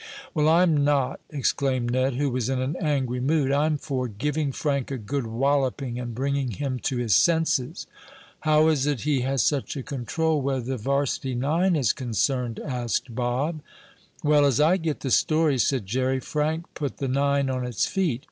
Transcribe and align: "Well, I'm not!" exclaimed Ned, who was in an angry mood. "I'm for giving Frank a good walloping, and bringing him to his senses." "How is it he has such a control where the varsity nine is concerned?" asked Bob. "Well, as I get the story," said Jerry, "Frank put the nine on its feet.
"Well, 0.33 0.49
I'm 0.49 0.83
not!" 0.83 1.19
exclaimed 1.29 1.91
Ned, 1.91 2.15
who 2.15 2.31
was 2.31 2.49
in 2.49 2.59
an 2.59 2.75
angry 2.77 3.19
mood. 3.19 3.51
"I'm 3.51 3.77
for 3.77 4.07
giving 4.07 4.51
Frank 4.51 4.89
a 4.89 4.97
good 4.97 5.27
walloping, 5.27 5.99
and 5.99 6.15
bringing 6.15 6.53
him 6.53 6.79
to 6.79 6.97
his 6.97 7.13
senses." 7.13 7.85
"How 8.39 8.67
is 8.69 8.87
it 8.87 9.01
he 9.01 9.19
has 9.21 9.43
such 9.43 9.77
a 9.77 9.83
control 9.83 10.41
where 10.41 10.59
the 10.59 10.77
varsity 10.77 11.35
nine 11.35 11.75
is 11.75 11.93
concerned?" 11.93 12.59
asked 12.65 13.13
Bob. 13.13 13.61
"Well, 14.23 14.43
as 14.43 14.59
I 14.59 14.77
get 14.77 15.01
the 15.01 15.11
story," 15.11 15.59
said 15.59 15.85
Jerry, 15.85 16.19
"Frank 16.19 16.73
put 16.73 16.97
the 16.97 17.07
nine 17.07 17.47
on 17.51 17.63
its 17.63 17.85
feet. 17.85 18.19